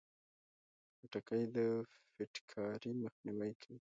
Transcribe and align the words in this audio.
خټکی 0.97 1.43
د 1.55 1.57
فټکاري 2.13 2.91
مخنیوی 3.01 3.51
کوي. 3.61 3.79